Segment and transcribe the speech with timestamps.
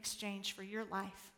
[0.00, 1.32] exchange for your life.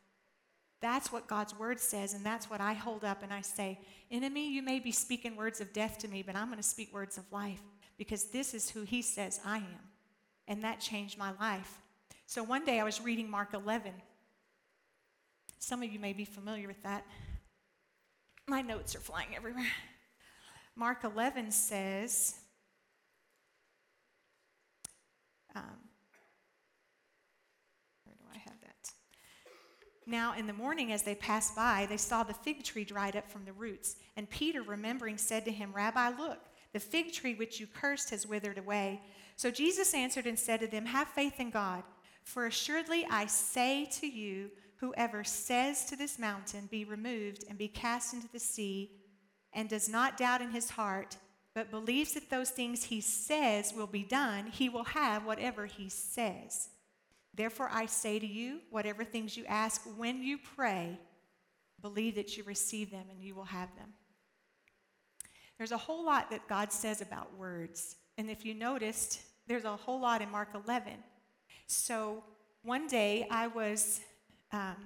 [0.80, 4.52] That's what God's word says, and that's what I hold up and I say, Enemy,
[4.52, 7.18] you may be speaking words of death to me, but I'm going to speak words
[7.18, 7.62] of life
[7.98, 9.84] because this is who He says I am.
[10.46, 11.80] And that changed my life.
[12.26, 13.92] So one day I was reading Mark 11.
[15.58, 17.04] Some of you may be familiar with that.
[18.48, 19.66] My notes are flying everywhere.
[20.76, 22.34] Mark 11 says,
[25.54, 25.62] um,
[30.12, 33.30] Now, in the morning, as they passed by, they saw the fig tree dried up
[33.30, 33.96] from the roots.
[34.14, 36.38] And Peter, remembering, said to him, Rabbi, look,
[36.74, 39.00] the fig tree which you cursed has withered away.
[39.36, 41.82] So Jesus answered and said to them, Have faith in God.
[42.24, 47.68] For assuredly I say to you, whoever says to this mountain, Be removed and be
[47.68, 48.90] cast into the sea,
[49.54, 51.16] and does not doubt in his heart,
[51.54, 55.88] but believes that those things he says will be done, he will have whatever he
[55.88, 56.68] says.
[57.34, 60.98] Therefore, I say to you, whatever things you ask when you pray,
[61.80, 63.88] believe that you receive them and you will have them.
[65.58, 67.96] There's a whole lot that God says about words.
[68.18, 70.92] And if you noticed, there's a whole lot in Mark 11.
[71.66, 72.22] So
[72.62, 74.00] one day I was
[74.52, 74.76] um,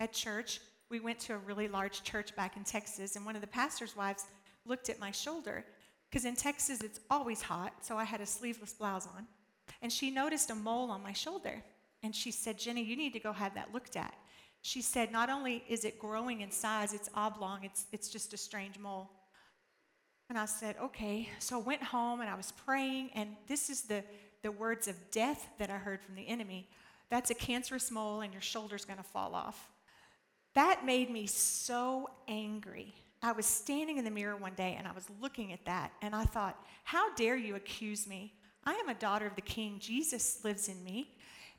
[0.00, 0.60] at church.
[0.90, 3.96] We went to a really large church back in Texas, and one of the pastor's
[3.96, 4.24] wives
[4.64, 5.64] looked at my shoulder
[6.08, 9.26] because in Texas it's always hot, so I had a sleeveless blouse on.
[9.82, 11.62] And she noticed a mole on my shoulder.
[12.06, 14.14] And she said, Jenny, you need to go have that looked at.
[14.62, 18.36] She said, not only is it growing in size, it's oblong, it's, it's just a
[18.36, 19.10] strange mole.
[20.28, 21.28] And I said, okay.
[21.40, 24.04] So I went home and I was praying, and this is the,
[24.42, 26.68] the words of death that I heard from the enemy.
[27.10, 29.68] That's a cancerous mole, and your shoulder's going to fall off.
[30.54, 32.94] That made me so angry.
[33.20, 36.14] I was standing in the mirror one day and I was looking at that, and
[36.14, 38.32] I thought, how dare you accuse me?
[38.64, 39.80] I am a daughter of the king.
[39.80, 41.15] Jesus lives in me.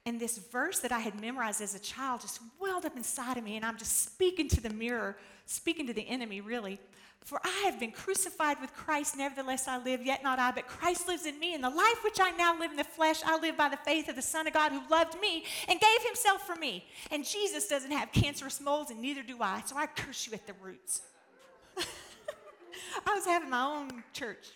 [0.08, 3.44] And this verse that I had memorized as a child just welled up inside of
[3.44, 6.80] me, and I'm just speaking to the mirror, speaking to the enemy, really.
[7.26, 11.10] For I have been crucified with Christ, nevertheless I live, yet not I, but Christ
[11.10, 11.56] lives in me.
[11.56, 14.08] And the life which I now live in the flesh, I live by the faith
[14.08, 16.86] of the Son of God who loved me and gave himself for me.
[17.12, 20.48] And Jesus doesn't have cancerous moles, and neither do I, so I curse you at
[20.48, 21.02] the roots.
[21.78, 24.48] I was having my own church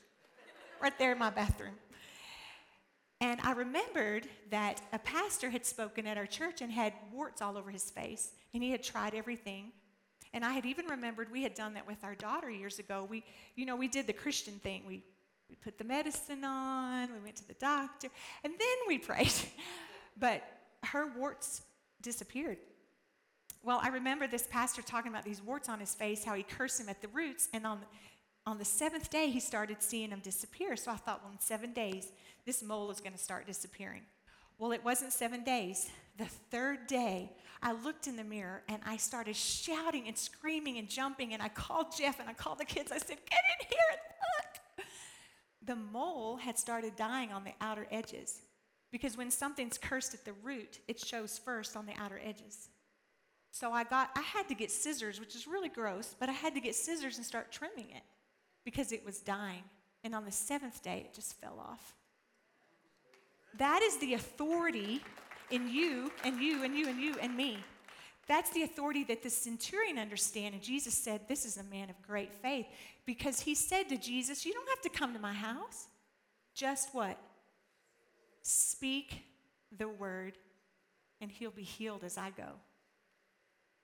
[0.82, 1.74] right there in my bathroom.
[3.22, 7.56] And I remembered that a pastor had spoken at our church and had warts all
[7.56, 9.72] over his face, and he had tried everything.
[10.34, 13.06] And I had even remembered we had done that with our daughter years ago.
[13.08, 13.24] We,
[13.56, 14.84] you know, we did the Christian thing.
[14.88, 15.04] We,
[15.50, 18.08] we put the medicine on, we went to the doctor,
[18.44, 19.34] and then we prayed.
[20.20, 20.42] but
[20.86, 21.62] her warts
[22.02, 22.58] disappeared.
[23.64, 26.82] Well, I remember this pastor talking about these warts on his face, how he cursed
[26.82, 27.82] him at the roots, and on
[28.46, 30.76] on the seventh day, he started seeing them disappear.
[30.76, 32.12] So I thought, well, in seven days,
[32.46, 34.02] this mole is going to start disappearing.
[34.58, 35.90] Well, it wasn't seven days.
[36.18, 37.32] The third day,
[37.62, 41.34] I looked in the mirror and I started shouting and screaming and jumping.
[41.34, 42.92] And I called Jeff and I called the kids.
[42.92, 44.00] I said, Get in here and
[44.80, 44.88] look.
[45.64, 48.42] The mole had started dying on the outer edges
[48.92, 52.70] because when something's cursed at the root, it shows first on the outer edges.
[53.52, 56.56] So I got, I had to get scissors, which is really gross, but I had
[56.56, 58.04] to get scissors and start trimming it
[58.64, 59.64] because it was dying.
[60.04, 61.96] And on the seventh day, it just fell off.
[63.58, 65.02] That is the authority
[65.50, 67.58] in you and you and you and you and me.
[68.28, 70.54] That's the authority that the centurion understand.
[70.54, 72.66] And Jesus said, This is a man of great faith.
[73.06, 75.88] Because he said to Jesus, You don't have to come to my house.
[76.54, 77.18] Just what?
[78.42, 79.24] Speak
[79.78, 80.38] the word,
[81.20, 82.54] and he'll be healed as I go.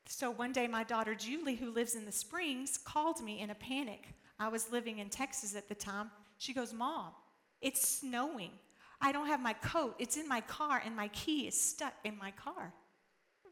[0.08, 3.56] So one day, my daughter Julie, who lives in the Springs, called me in a
[3.56, 4.08] panic.
[4.40, 6.12] I was living in Texas at the time.
[6.38, 7.12] She goes, Mom,
[7.62, 8.52] it's snowing.
[9.02, 9.96] I don't have my coat.
[10.00, 12.74] It's in my car, and my key is stuck in my car.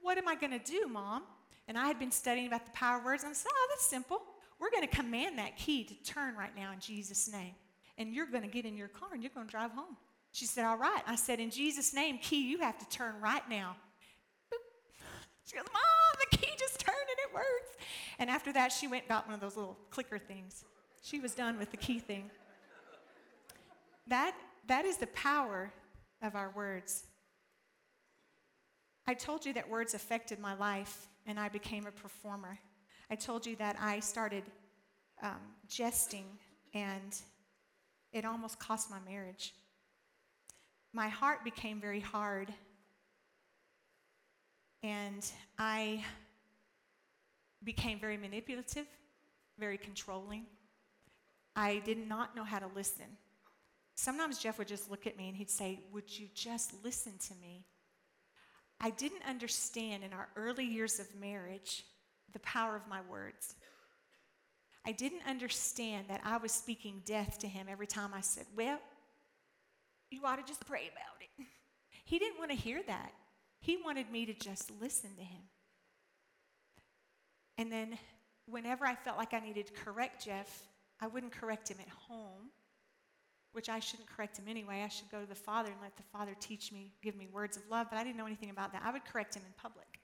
[0.01, 1.23] What am I going to do, Mom?
[1.67, 4.21] And I had been studying about the power words, and I said, Oh, that's simple.
[4.59, 7.55] We're going to command that key to turn right now in Jesus' name.
[7.97, 9.97] And you're going to get in your car and you're going to drive home.
[10.31, 11.01] She said, All right.
[11.07, 13.75] I said, In Jesus' name, key, you have to turn right now.
[15.45, 17.85] She goes, Mom, the key just turned and it works.
[18.17, 20.65] And after that, she went and got one of those little clicker things.
[21.05, 22.31] She was done with the key thing.
[24.07, 24.35] That,
[24.65, 25.71] that is the power
[26.23, 27.03] of our words.
[29.05, 32.57] I told you that words affected my life and I became a performer.
[33.11, 34.45] I told you that I started
[35.21, 35.37] um,
[35.67, 36.25] jesting
[36.73, 37.15] and
[38.11, 39.53] it almost cost my marriage.
[40.91, 42.51] My heart became very hard
[44.81, 45.23] and
[45.59, 46.03] I
[47.63, 48.87] became very manipulative,
[49.59, 50.47] very controlling.
[51.55, 53.05] I did not know how to listen.
[53.95, 57.35] Sometimes Jeff would just look at me and he'd say, Would you just listen to
[57.35, 57.65] me?
[58.81, 61.83] I didn't understand in our early years of marriage
[62.33, 63.55] the power of my words.
[64.85, 68.79] I didn't understand that I was speaking death to him every time I said, Well,
[70.11, 71.47] you ought to just pray about it.
[72.07, 73.13] He didn't want to hear that.
[73.61, 75.41] He wanted me to just listen to him.
[77.57, 77.97] And then,
[78.45, 80.67] whenever I felt like I needed to correct Jeff,
[81.01, 82.49] I wouldn't correct him at home,
[83.51, 84.83] which I shouldn't correct him anyway.
[84.83, 87.57] I should go to the Father and let the Father teach me, give me words
[87.57, 88.81] of love, but I didn't know anything about that.
[88.85, 89.99] I would correct him in public.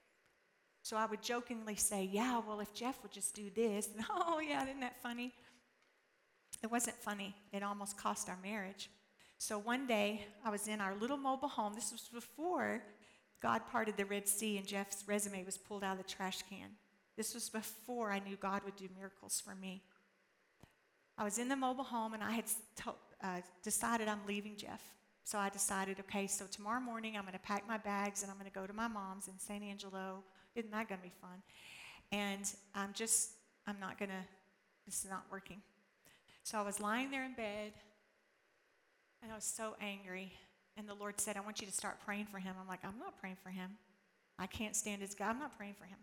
[0.82, 4.40] So I would jokingly say, Yeah, well, if Jeff would just do this, and, oh,
[4.40, 5.32] yeah, isn't that funny?
[6.62, 7.34] It wasn't funny.
[7.52, 8.90] It almost cost our marriage.
[9.38, 11.74] So one day, I was in our little mobile home.
[11.74, 12.82] This was before
[13.42, 16.70] God parted the Red Sea and Jeff's resume was pulled out of the trash can.
[17.16, 19.82] This was before I knew God would do miracles for me.
[21.22, 22.46] I was in the mobile home and I had
[22.78, 24.82] to, uh, decided I'm leaving Jeff.
[25.22, 28.36] So I decided, okay, so tomorrow morning I'm going to pack my bags and I'm
[28.38, 30.24] going to go to my mom's in San Angelo.
[30.56, 31.40] Isn't that going to be fun?
[32.10, 33.34] And I'm just,
[33.68, 34.16] I'm not going to,
[34.84, 35.62] this is not working.
[36.42, 37.70] So I was lying there in bed
[39.22, 40.32] and I was so angry.
[40.76, 42.56] And the Lord said, I want you to start praying for him.
[42.60, 43.70] I'm like, I'm not praying for him.
[44.40, 45.30] I can't stand his God.
[45.30, 45.98] I'm not praying for him.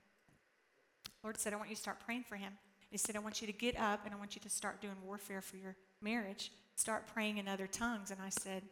[1.24, 2.54] Lord said, I want you to start praying for him.
[2.90, 4.96] He said, I want you to get up and I want you to start doing
[5.04, 6.52] warfare for your marriage.
[6.76, 8.10] Start praying in other tongues.
[8.12, 8.64] And I said,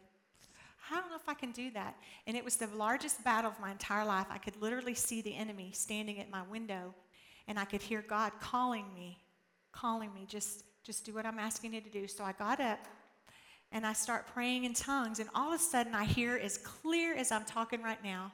[0.90, 1.96] I don't know if I can do that.
[2.26, 4.26] And it was the largest battle of my entire life.
[4.30, 6.94] I could literally see the enemy standing at my window,
[7.46, 9.18] and I could hear God calling me,
[9.72, 12.08] calling me, just, just do what I'm asking you to do.
[12.08, 12.78] So I got up
[13.70, 17.14] and I start praying in tongues, and all of a sudden I hear as clear
[17.14, 18.32] as I'm talking right now.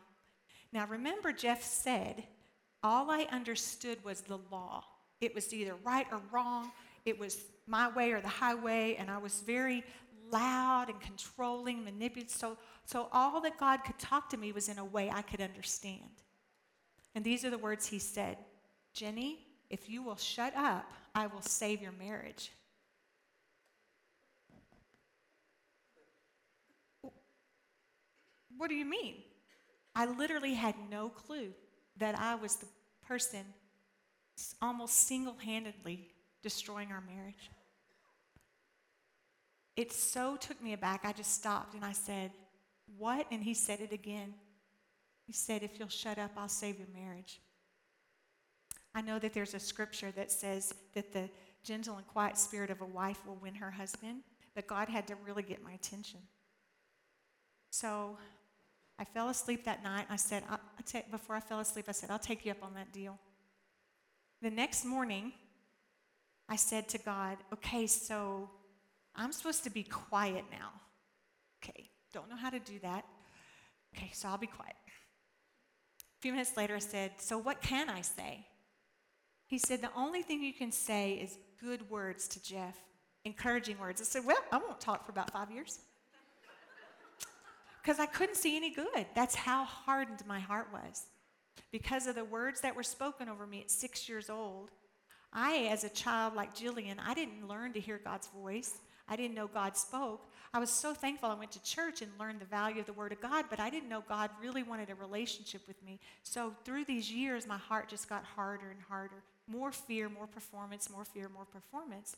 [0.72, 2.22] Now remember, Jeff said,
[2.84, 4.84] all I understood was the law.
[5.20, 6.70] It was either right or wrong,
[7.04, 9.84] it was my way or the highway, and I was very
[10.30, 12.34] loud and controlling, manipulative.
[12.34, 15.40] So, so all that God could talk to me was in a way I could
[15.40, 16.10] understand.
[17.14, 18.38] And these are the words he said
[18.92, 22.52] Jenny, if you will shut up, I will save your marriage.
[28.56, 29.16] What do you mean?
[29.94, 31.52] I literally had no clue
[31.96, 32.66] that I was the
[33.06, 33.44] person
[34.60, 36.08] almost single handedly
[36.42, 37.50] destroying our marriage.
[39.76, 42.30] It so took me aback, I just stopped and I said,
[42.98, 43.26] What?
[43.30, 44.34] And he said it again.
[45.26, 47.40] He said, If you'll shut up, I'll save your marriage.
[48.94, 51.28] I know that there's a scripture that says that the
[51.64, 54.20] gentle and quiet spirit of a wife will win her husband,
[54.54, 56.20] but God had to really get my attention.
[57.70, 58.16] So
[58.98, 60.06] I fell asleep that night.
[60.08, 60.58] I said, I,
[61.10, 63.18] before I fell asleep, I said, I'll take you up on that deal.
[64.44, 65.32] The next morning,
[66.50, 68.50] I said to God, okay, so
[69.16, 70.68] I'm supposed to be quiet now.
[71.62, 73.06] Okay, don't know how to do that.
[73.96, 74.74] Okay, so I'll be quiet.
[75.98, 78.46] A few minutes later, I said, So what can I say?
[79.46, 82.76] He said, The only thing you can say is good words to Jeff,
[83.24, 84.02] encouraging words.
[84.02, 85.78] I said, Well, I won't talk for about five years.
[87.82, 89.06] Because I couldn't see any good.
[89.14, 91.06] That's how hardened my heart was.
[91.70, 94.70] Because of the words that were spoken over me at six years old,
[95.32, 98.78] I, as a child like Jillian, I didn't learn to hear God's voice.
[99.08, 100.26] I didn't know God spoke.
[100.54, 103.10] I was so thankful I went to church and learned the value of the Word
[103.10, 105.98] of God, but I didn't know God really wanted a relationship with me.
[106.22, 109.24] So through these years, my heart just got harder and harder.
[109.48, 112.16] More fear, more performance, more fear, more performance.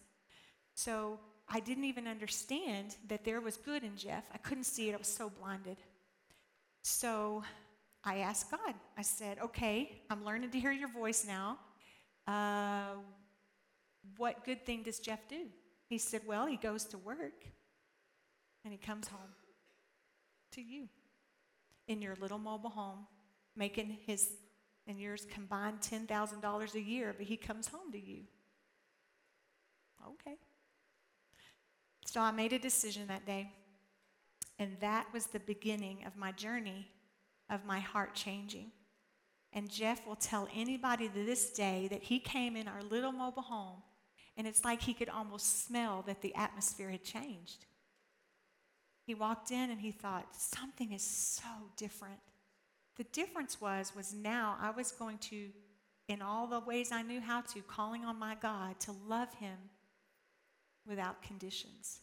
[0.74, 4.24] So I didn't even understand that there was good in Jeff.
[4.34, 5.78] I couldn't see it, I was so blinded.
[6.82, 7.42] So
[8.06, 11.58] I asked God, I said, okay, I'm learning to hear your voice now.
[12.24, 12.94] Uh,
[14.16, 15.46] what good thing does Jeff do?
[15.88, 17.44] He said, Well, he goes to work
[18.64, 19.30] and he comes home
[20.52, 20.88] to you
[21.88, 23.06] in your little mobile home,
[23.56, 24.30] making his
[24.88, 28.22] and yours combined $10,000 a year, but he comes home to you.
[30.06, 30.36] Okay.
[32.04, 33.50] So I made a decision that day,
[34.60, 36.86] and that was the beginning of my journey
[37.50, 38.72] of my heart changing.
[39.52, 43.42] And Jeff will tell anybody to this day that he came in our little mobile
[43.42, 43.82] home
[44.36, 47.64] and it's like he could almost smell that the atmosphere had changed.
[49.06, 52.18] He walked in and he thought, something is so different.
[52.96, 55.48] The difference was, was now I was going to,
[56.08, 59.56] in all the ways I knew how to, calling on my God to love him
[60.86, 62.00] without conditions,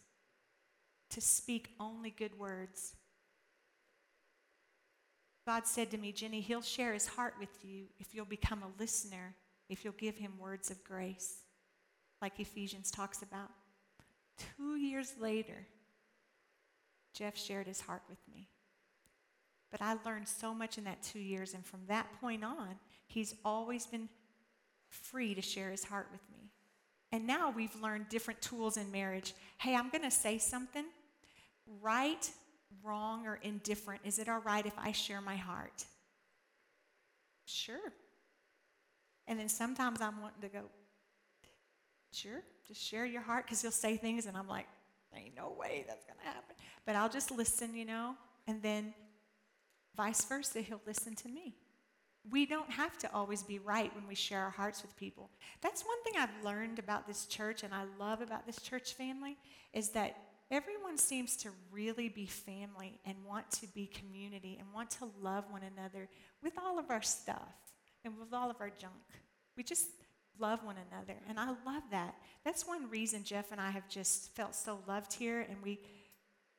[1.10, 2.94] to speak only good words.
[5.46, 8.80] God said to me, Jenny, he'll share his heart with you if you'll become a
[8.80, 9.34] listener,
[9.68, 11.38] if you'll give him words of grace
[12.22, 13.50] like Ephesians talks about.
[14.56, 15.66] Two years later,
[17.12, 18.48] Jeff shared his heart with me.
[19.70, 23.34] But I learned so much in that two years, and from that point on, he's
[23.44, 24.08] always been
[24.88, 26.50] free to share his heart with me.
[27.12, 29.34] And now we've learned different tools in marriage.
[29.58, 30.84] Hey, I'm going to say something.
[31.82, 32.30] Right,
[32.82, 34.02] wrong, or indifferent.
[34.04, 35.84] Is it all right if I share my heart?
[37.44, 37.92] Sure.
[39.26, 40.62] And then sometimes I'm wanting to go,
[42.12, 44.66] sure, just share your heart because he'll say things and I'm like,
[45.16, 46.56] ain't no way that's going to happen.
[46.86, 48.16] But I'll just listen, you know,
[48.46, 48.94] and then
[49.96, 51.54] vice versa, he'll listen to me.
[52.30, 55.30] We don't have to always be right when we share our hearts with people.
[55.60, 59.36] That's one thing I've learned about this church and I love about this church family
[59.74, 60.16] is that
[60.50, 65.44] everyone seems to really be family and want to be community and want to love
[65.50, 66.08] one another
[66.42, 67.54] with all of our stuff
[68.04, 68.92] and with all of our junk.
[69.56, 69.86] We just
[70.38, 71.18] love one another.
[71.28, 72.14] And I love that.
[72.44, 75.80] That's one reason Jeff and I have just felt so loved here and we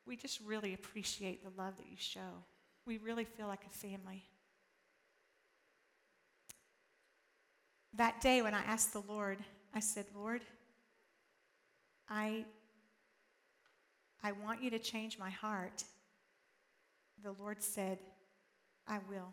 [0.06, 2.44] we just really appreciate the love that you show.
[2.86, 4.24] We really feel like a family.
[7.96, 9.40] That day when I asked the Lord,
[9.74, 10.42] I said, Lord,
[12.08, 12.46] I,
[14.26, 15.84] I want you to change my heart.
[17.24, 18.00] The Lord said,
[18.88, 19.32] I will.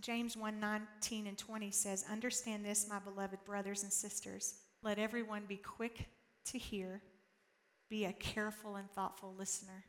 [0.00, 4.54] James 1 19 and 20 says, Understand this, my beloved brothers and sisters.
[4.84, 6.06] Let everyone be quick
[6.52, 7.02] to hear,
[7.90, 9.86] be a careful and thoughtful listener,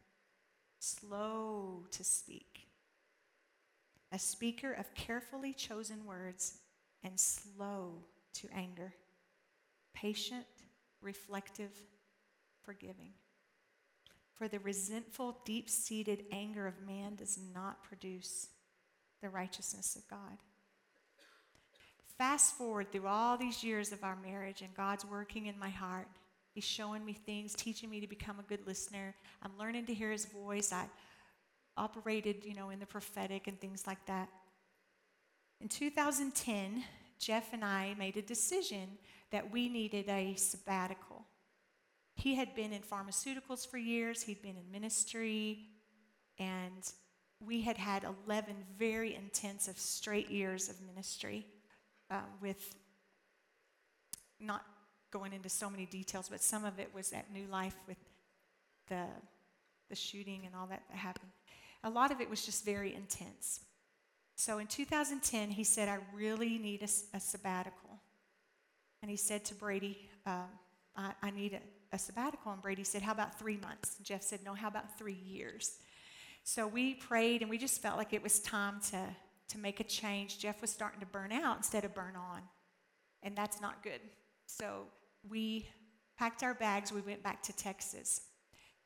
[0.80, 2.70] slow to speak,
[4.12, 6.58] a speaker of carefully chosen words,
[7.04, 8.00] and slow
[8.34, 8.96] to anger,
[9.94, 10.48] patient,
[11.02, 11.72] reflective,
[12.64, 13.14] forgiving.
[14.34, 18.48] For the resentful, deep seated anger of man does not produce
[19.22, 20.38] the righteousness of God.
[22.18, 26.08] Fast forward through all these years of our marriage, and God's working in my heart.
[26.54, 29.14] He's showing me things, teaching me to become a good listener.
[29.42, 30.72] I'm learning to hear His voice.
[30.72, 30.86] I
[31.76, 34.30] operated, you know, in the prophetic and things like that.
[35.60, 36.84] In 2010,
[37.20, 38.98] Jeff and I made a decision
[39.32, 41.26] that we needed a sabbatical.
[42.16, 45.60] He had been in pharmaceuticals for years, he'd been in ministry,
[46.40, 46.90] and
[47.46, 51.46] we had had 11 very intensive straight years of ministry
[52.10, 52.76] uh, with
[54.40, 54.64] not
[55.12, 57.98] going into so many details, but some of it was at New Life with
[58.90, 59.06] the,
[59.90, 61.32] the shooting and all that that happened.
[61.84, 63.62] A lot of it was just very intense.
[64.36, 67.85] So in 2010, he said, I really need a, a sabbatical.
[69.06, 70.48] And he said to Brady, um,
[70.98, 71.60] I, I, need a,
[71.96, 72.52] a sabbatical.
[72.52, 73.98] And Brady said, How about three months?
[73.98, 75.78] And Jeff said, No, how about three years?
[76.44, 79.00] So we prayed and we just felt like it was time to,
[79.50, 80.40] to make a change.
[80.40, 82.42] Jeff was starting to burn out instead of burn on.
[83.22, 84.02] And that's not good.
[84.48, 84.86] So
[85.30, 85.70] we
[86.18, 88.22] packed our bags, we went back to Texas.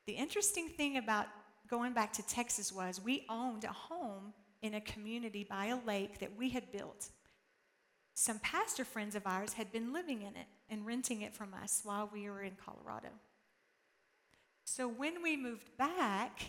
[0.06, 1.28] The interesting thing about
[1.66, 6.18] going back to Texas was we owned a home in a community by a lake
[6.18, 7.08] that we had built.
[8.20, 11.80] Some pastor friends of ours had been living in it and renting it from us
[11.84, 13.08] while we were in Colorado.
[14.64, 16.42] So when we moved back,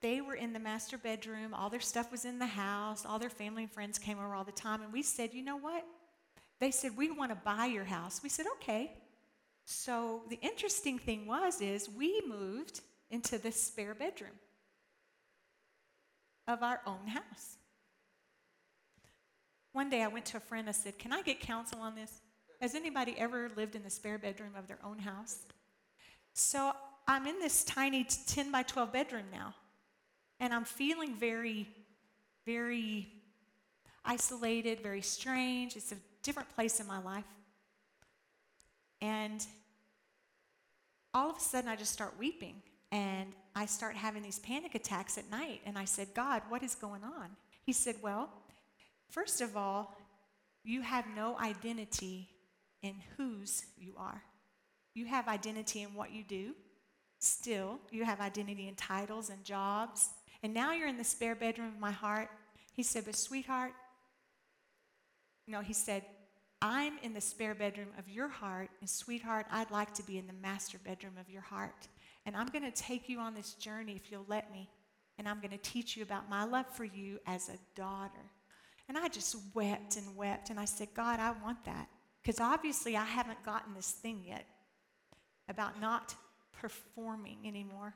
[0.00, 1.52] they were in the master bedroom.
[1.52, 3.04] All their stuff was in the house.
[3.04, 4.80] All their family and friends came over all the time.
[4.80, 5.84] And we said, you know what?
[6.58, 8.22] They said, we want to buy your house.
[8.22, 8.92] We said, okay.
[9.66, 14.38] So the interesting thing was is we moved into the spare bedroom
[16.48, 17.58] of our own house.
[19.74, 22.20] One day I went to a friend, I said, Can I get counsel on this?
[22.62, 25.40] Has anybody ever lived in the spare bedroom of their own house?
[26.32, 26.72] So
[27.08, 29.52] I'm in this tiny 10 by 12 bedroom now.
[30.38, 31.68] And I'm feeling very,
[32.46, 33.08] very
[34.04, 35.74] isolated, very strange.
[35.74, 37.24] It's a different place in my life.
[39.00, 39.44] And
[41.12, 42.62] all of a sudden, I just start weeping.
[42.92, 45.62] And I start having these panic attacks at night.
[45.66, 47.30] And I said, God, what is going on?
[47.66, 48.30] He said, Well,
[49.10, 49.96] first of all,
[50.62, 52.30] you have no identity
[52.82, 54.22] in whose you are.
[54.94, 56.54] You have identity in what you do.
[57.18, 60.10] Still, you have identity in titles and jobs
[60.44, 62.28] and now you're in the spare bedroom of my heart.
[62.74, 63.72] He said, But sweetheart,
[65.48, 66.02] no, he said,
[66.60, 70.26] I'm in the spare bedroom of your heart, and sweetheart, I'd like to be in
[70.26, 71.88] the master bedroom of your heart.
[72.26, 74.68] And I'm going to take you on this journey if you'll let me.
[75.16, 78.30] And I'm going to teach you about my love for you as a daughter.
[78.88, 80.50] And I just wept and wept.
[80.50, 81.88] And I said, God, I want that.
[82.22, 84.46] Because obviously I haven't gotten this thing yet
[85.48, 86.14] about not
[86.52, 87.94] performing anymore.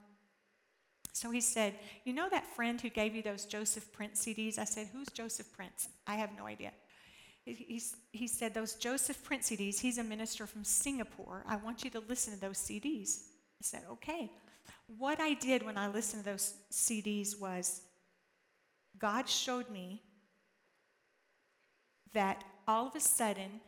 [1.12, 4.58] So he said, You know that friend who gave you those Joseph Prince CDs?
[4.58, 5.88] I said, Who's Joseph Prince?
[6.06, 6.72] I have no idea.
[7.44, 11.44] He, he said, Those Joseph Prince CDs, he's a minister from Singapore.
[11.48, 13.20] I want you to listen to those CDs.
[13.60, 14.30] I said, Okay.
[14.98, 17.82] what I did when I listened to those CDs was
[18.98, 20.02] God showed me
[22.12, 23.60] that all of a sudden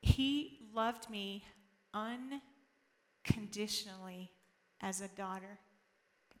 [0.00, 1.44] He loved me
[1.92, 4.30] unconditionally
[4.80, 5.58] as a daughter.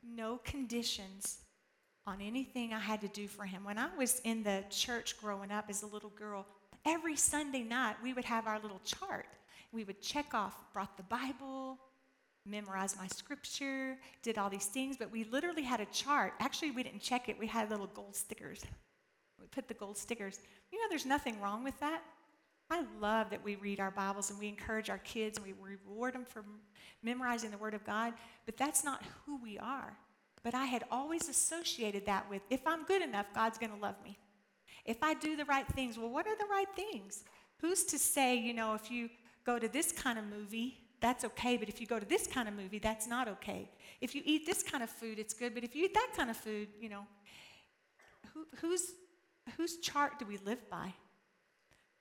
[0.02, 1.38] No conditions
[2.06, 3.64] on anything I had to do for Him.
[3.64, 6.46] When I was in the church growing up as a little girl,
[6.86, 9.26] every Sunday night we would have our little chart.
[9.72, 11.78] We would check off, brought the Bible,
[12.46, 16.32] memorized my scripture, did all these things, but we literally had a chart.
[16.40, 18.64] Actually, we didn't check it, we had little gold stickers.
[19.50, 20.40] Put the gold stickers.
[20.70, 22.02] You know, there's nothing wrong with that.
[22.70, 26.14] I love that we read our Bibles and we encourage our kids and we reward
[26.14, 26.44] them for
[27.02, 28.12] memorizing the Word of God,
[28.44, 29.96] but that's not who we are.
[30.42, 33.96] But I had always associated that with if I'm good enough, God's going to love
[34.04, 34.18] me.
[34.84, 37.24] If I do the right things, well, what are the right things?
[37.60, 39.08] Who's to say, you know, if you
[39.44, 42.48] go to this kind of movie, that's okay, but if you go to this kind
[42.48, 43.70] of movie, that's not okay.
[44.00, 46.30] If you eat this kind of food, it's good, but if you eat that kind
[46.30, 47.06] of food, you know,
[48.34, 48.92] who, whose,
[49.58, 50.94] whose chart do we live by?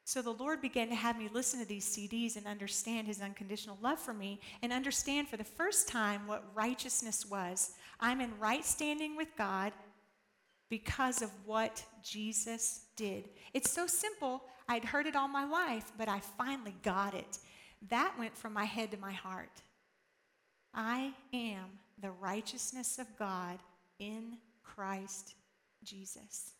[0.05, 3.77] So the Lord began to have me listen to these CDs and understand His unconditional
[3.81, 7.71] love for me and understand for the first time what righteousness was.
[7.99, 9.73] I'm in right standing with God
[10.69, 13.27] because of what Jesus did.
[13.53, 14.43] It's so simple.
[14.69, 17.39] I'd heard it all my life, but I finally got it.
[17.89, 19.61] That went from my head to my heart.
[20.73, 23.59] I am the righteousness of God
[23.99, 25.35] in Christ
[25.83, 26.53] Jesus.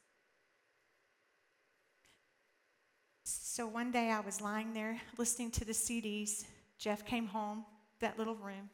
[3.30, 6.46] So one day I was lying there listening to the CDs.
[6.78, 7.66] Jeff came home,
[8.00, 8.70] that little room,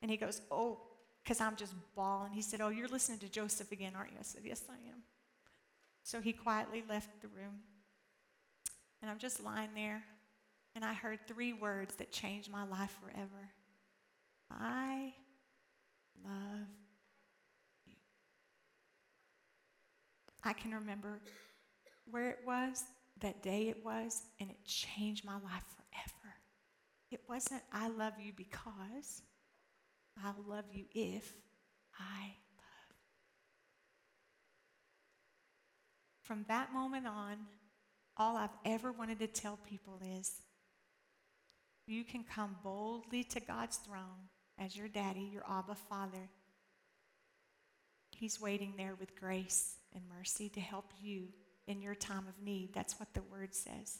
[0.00, 0.80] and he goes, Oh,
[1.22, 2.32] because I'm just bawling.
[2.32, 4.16] He said, Oh, you're listening to Joseph again, aren't you?
[4.18, 5.02] I said, Yes, I am.
[6.04, 7.60] So he quietly left the room.
[9.02, 10.02] And I'm just lying there
[10.74, 13.50] and I heard three words that changed my life forever
[14.50, 15.14] I
[16.24, 16.68] love
[17.86, 17.94] you.
[20.44, 21.20] I can remember
[22.10, 22.84] where it was,
[23.22, 26.34] that day it was, and it changed my life forever.
[27.10, 29.22] It wasn't, I love you because,
[30.22, 31.32] I love you if
[31.98, 32.96] I love.
[36.22, 37.36] From that moment on,
[38.16, 40.32] all I've ever wanted to tell people is
[41.86, 46.30] you can come boldly to God's throne as your daddy, your Abba Father.
[48.10, 51.28] He's waiting there with grace and mercy to help you
[51.66, 52.74] in your time of need.
[52.74, 53.98] That's what the word says.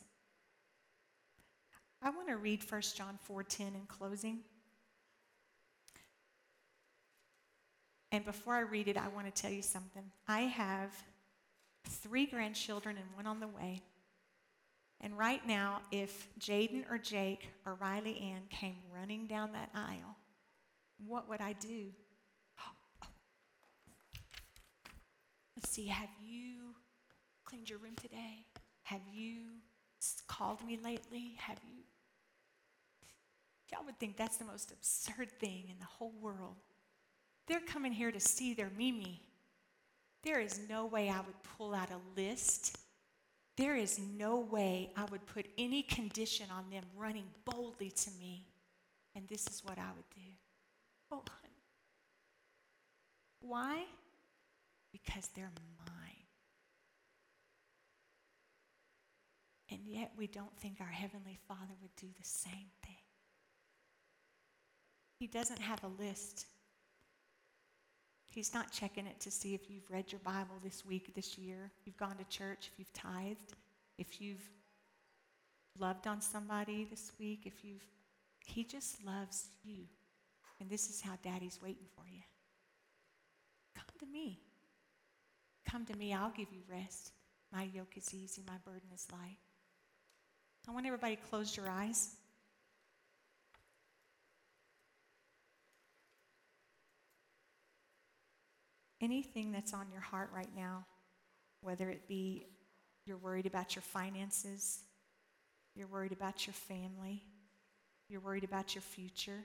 [2.02, 4.42] I want to read 1 John 4:10 in closing.
[8.10, 10.10] And before I read it, I want to tell you something.
[10.28, 10.92] I have
[11.84, 13.82] three grandchildren and one on the way.
[15.00, 20.16] And right now, if Jaden or Jake or Riley Ann came running down that aisle,
[21.06, 21.86] what would I do?
[25.56, 26.71] Let's see, have you
[27.52, 28.44] cleaned your room today?
[28.84, 29.36] Have you
[30.26, 31.34] called me lately?
[31.38, 31.82] Have you?
[33.70, 36.56] Y'all would think that's the most absurd thing in the whole world.
[37.46, 39.20] They're coming here to see their Mimi.
[40.22, 42.78] There is no way I would pull out a list
[43.56, 48.46] there is no way I would put any condition on them running boldly to me.
[49.14, 50.30] And this is what I would do.
[51.10, 51.54] Oh, honey.
[53.40, 53.84] Why?
[54.90, 55.50] Because they're
[55.86, 56.01] mine.
[59.82, 62.94] And yet we don't think our Heavenly Father would do the same thing.
[65.18, 66.46] He doesn't have a list.
[68.26, 71.70] He's not checking it to see if you've read your Bible this week, this year,
[71.84, 73.54] you've gone to church, if you've tithed,
[73.98, 74.48] if you've
[75.78, 77.84] loved on somebody this week, if you've.
[78.44, 79.84] He just loves you.
[80.60, 82.22] And this is how Daddy's waiting for you.
[83.74, 84.40] Come to me.
[85.68, 86.12] Come to me.
[86.12, 87.12] I'll give you rest.
[87.52, 89.38] My yoke is easy, my burden is light.
[90.68, 92.16] I want everybody to close your eyes.
[99.02, 100.86] anything that's on your heart right now,
[101.60, 102.46] whether it be
[103.04, 104.78] you're worried about your finances,
[105.74, 107.22] you're worried about your family,
[108.08, 109.40] you're worried about your future,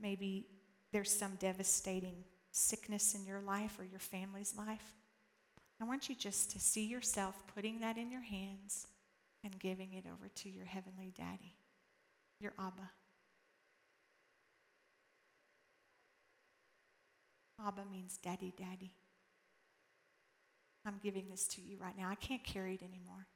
[0.00, 0.46] maybe
[0.92, 4.94] there's some devastating sickness in your life or your family's life.
[5.80, 8.86] I want you just to see yourself putting that in your hands
[9.44, 11.56] and giving it over to your heavenly daddy,
[12.38, 12.90] your Abba.
[17.66, 18.92] Abba means daddy, daddy.
[20.86, 22.08] I'm giving this to you right now.
[22.08, 23.26] I can't carry it anymore.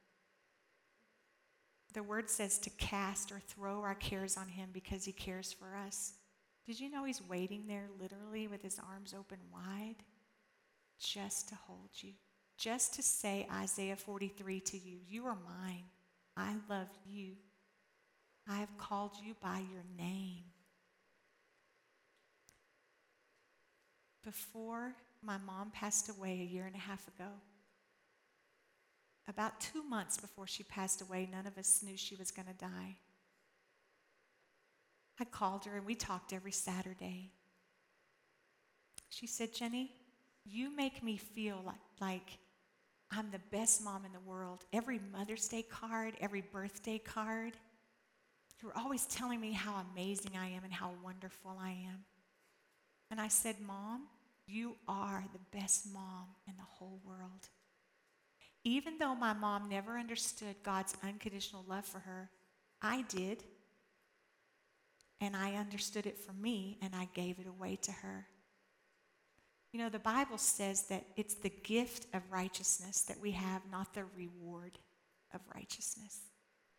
[1.93, 5.77] The word says to cast or throw our cares on him because he cares for
[5.77, 6.15] us.
[6.67, 9.97] Did you know he's waiting there literally with his arms open wide
[10.99, 12.15] just to hold you?
[12.57, 15.85] Just to say Isaiah 43 to you You are mine.
[16.37, 17.33] I love you.
[18.49, 20.45] I have called you by your name.
[24.23, 27.29] Before my mom passed away a year and a half ago,
[29.29, 32.55] about two months before she passed away, none of us knew she was going to
[32.55, 32.97] die.
[35.19, 37.31] I called her and we talked every Saturday.
[39.09, 39.93] She said, Jenny,
[40.45, 42.39] you make me feel like, like
[43.17, 44.65] I'm the best mom in the world.
[44.73, 47.53] Every Mother's Day card, every birthday card,
[48.61, 52.05] you're always telling me how amazing I am and how wonderful I am.
[53.11, 54.09] And I said, Mom,
[54.47, 57.49] you are the best mom in the whole world.
[58.65, 62.31] Even though my mom never understood God's unconditional love for her,
[62.81, 63.45] I did.
[65.21, 68.27] And I understood it for me, and I gave it away to her.
[69.75, 73.93] You know, the Bible says that it's the gift of righteousness that we have, not
[73.93, 74.79] the reward
[75.35, 76.21] of righteousness.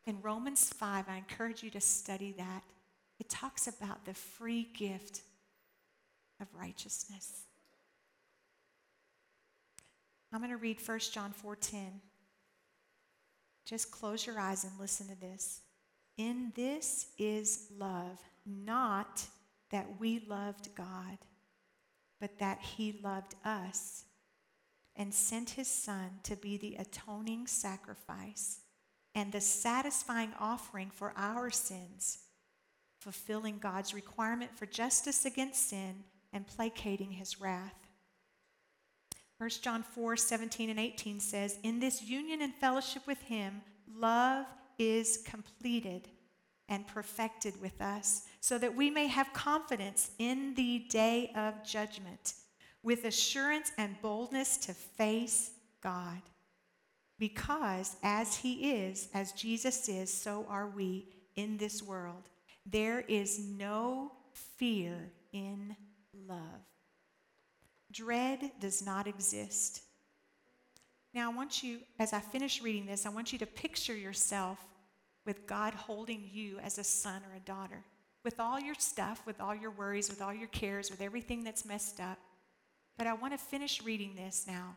[0.05, 2.63] In Romans 5, I encourage you to study that.
[3.19, 5.23] It talks about the free gift
[6.39, 7.41] of righteousness.
[10.31, 11.99] I'm going to read 1 John 4:10.
[13.65, 15.59] Just close your eyes and listen to this.
[16.15, 19.25] In this is love, not
[19.71, 21.17] that we loved God,
[22.19, 24.05] but that he loved us
[24.95, 28.59] and sent his son to be the atoning sacrifice
[29.13, 32.19] and the satisfying offering for our sins,
[32.99, 37.87] fulfilling God's requirement for justice against sin and placating his wrath.
[39.37, 43.61] 1 John 4 17 and 18 says, In this union and fellowship with him,
[43.93, 44.45] love
[44.77, 46.09] is completed
[46.67, 52.33] and perfected with us, so that we may have confidence in the day of judgment,
[52.83, 55.51] with assurance and boldness to face
[55.81, 56.21] God.
[57.17, 62.29] Because as He is, as Jesus is, so are we in this world.
[62.65, 64.11] There is no
[64.57, 65.75] fear in
[66.27, 66.39] love.
[67.91, 69.81] Dread does not exist.
[71.13, 74.59] Now, I want you, as I finish reading this, I want you to picture yourself
[75.25, 77.83] with God holding you as a son or a daughter,
[78.23, 81.65] with all your stuff, with all your worries, with all your cares, with everything that's
[81.65, 82.19] messed up.
[82.97, 84.75] But I want to finish reading this now.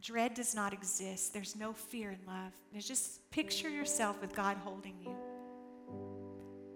[0.00, 1.32] Dread does not exist.
[1.32, 2.52] There's no fear in love.
[2.78, 5.14] Just picture yourself with God holding you.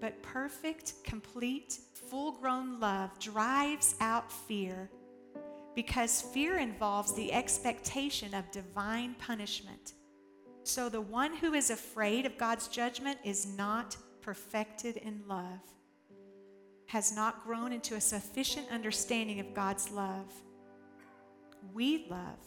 [0.01, 4.91] But perfect, complete, full grown love drives out fear
[5.75, 9.95] because fear involves the expectation of divine punishment.
[10.67, 15.61] So the one who is afraid of God's judgment is not perfected in love,
[16.87, 20.29] has not grown into a sufficient understanding of God's love.
[21.73, 22.41] We love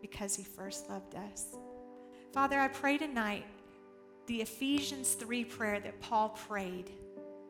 [0.00, 1.56] because he first loved us.
[2.32, 3.46] Father, I pray tonight
[4.28, 6.88] the Ephesians 3 prayer that Paul prayed.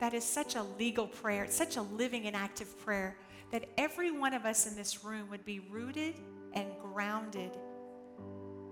[0.00, 3.18] That is such a legal prayer, it's such a living and active prayer
[3.50, 6.14] that every one of us in this room would be rooted
[6.54, 7.50] and grounded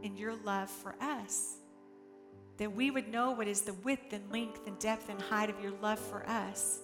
[0.03, 1.57] in your love for us.
[2.59, 5.61] That we would know what is the width and length and depth and height of
[5.63, 6.81] your love for us.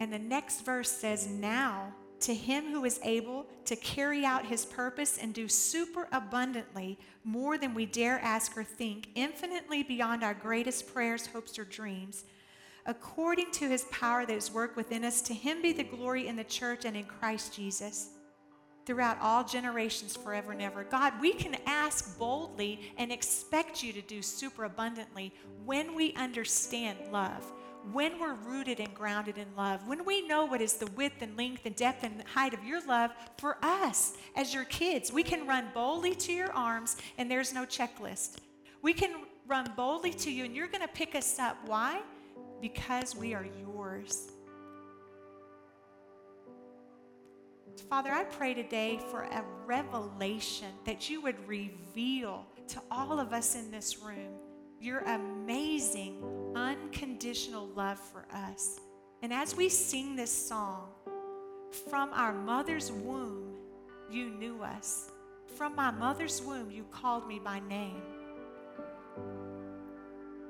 [0.00, 4.64] And the next verse says, Now to him who is able to carry out his
[4.64, 10.34] purpose and do super abundantly more than we dare ask or think, infinitely beyond our
[10.34, 12.24] greatest prayers, hopes, or dreams,
[12.86, 16.36] according to his power that is worked within us, to him be the glory in
[16.36, 18.10] the church and in Christ Jesus
[18.88, 20.82] throughout all generations, forever and ever.
[20.82, 25.30] God, we can ask boldly and expect you to do super abundantly
[25.66, 27.44] when we understand love,
[27.92, 31.36] when we're rooted and grounded in love, when we know what is the width and
[31.36, 35.12] length and depth and height of your love for us as your kids.
[35.12, 38.38] We can run boldly to your arms and there's no checklist.
[38.80, 39.10] We can
[39.46, 41.58] run boldly to you and you're going to pick us up.
[41.66, 42.00] Why?
[42.62, 44.30] Because we are yours.
[47.80, 53.54] Father, I pray today for a revelation that you would reveal to all of us
[53.54, 54.34] in this room
[54.80, 56.22] your amazing,
[56.54, 58.78] unconditional love for us.
[59.22, 60.88] And as we sing this song,
[61.90, 63.56] from our mother's womb,
[64.10, 65.10] you knew us.
[65.56, 68.00] From my mother's womb, you called me by name.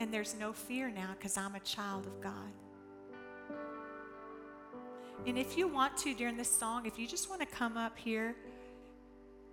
[0.00, 2.52] And there's no fear now because I'm a child of God.
[5.26, 7.98] And if you want to during this song, if you just want to come up
[7.98, 8.34] here,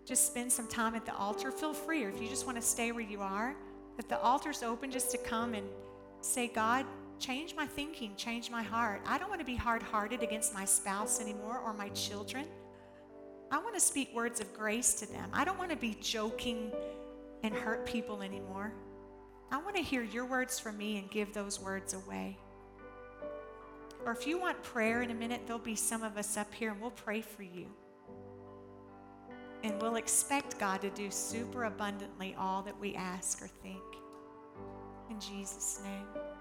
[0.05, 2.03] just spend some time at the altar, feel free.
[2.03, 3.55] Or if you just want to stay where you are,
[3.97, 5.67] that the altar's open just to come and
[6.21, 6.85] say, God,
[7.19, 9.01] Change my thinking, change my heart.
[9.05, 12.45] I don't want to be hard hearted against my spouse anymore or my children.
[13.51, 15.29] I want to speak words of grace to them.
[15.31, 16.71] I don't want to be joking
[17.43, 18.73] and hurt people anymore.
[19.51, 22.37] I want to hear your words from me and give those words away.
[24.05, 26.71] Or if you want prayer in a minute, there'll be some of us up here
[26.71, 27.67] and we'll pray for you.
[29.63, 33.81] And we'll expect God to do super abundantly all that we ask or think.
[35.09, 36.34] In Jesus' name.